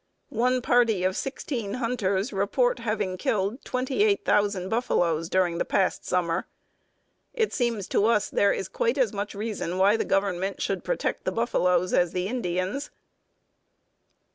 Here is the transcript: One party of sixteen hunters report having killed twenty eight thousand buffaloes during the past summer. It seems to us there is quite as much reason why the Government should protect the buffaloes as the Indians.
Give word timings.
One 0.29 0.63
party 0.63 1.03
of 1.03 1.15
sixteen 1.15 1.75
hunters 1.75 2.33
report 2.33 2.79
having 2.79 3.17
killed 3.17 3.63
twenty 3.63 4.01
eight 4.01 4.25
thousand 4.25 4.67
buffaloes 4.67 5.29
during 5.29 5.59
the 5.59 5.63
past 5.63 6.05
summer. 6.05 6.47
It 7.35 7.53
seems 7.53 7.87
to 7.89 8.07
us 8.07 8.27
there 8.27 8.51
is 8.51 8.67
quite 8.67 8.97
as 8.97 9.13
much 9.13 9.35
reason 9.35 9.77
why 9.77 9.97
the 9.97 10.03
Government 10.03 10.59
should 10.59 10.83
protect 10.83 11.23
the 11.23 11.31
buffaloes 11.31 11.93
as 11.93 12.13
the 12.13 12.27
Indians. 12.27 12.89